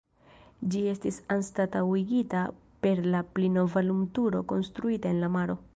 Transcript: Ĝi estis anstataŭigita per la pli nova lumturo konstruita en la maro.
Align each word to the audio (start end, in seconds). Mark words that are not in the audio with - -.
Ĝi 0.75 0.79
estis 0.93 1.19
anstataŭigita 1.35 2.41
per 2.87 3.05
la 3.17 3.23
pli 3.35 3.53
nova 3.61 3.87
lumturo 3.91 4.45
konstruita 4.55 5.15
en 5.17 5.25
la 5.27 5.35
maro. 5.39 5.63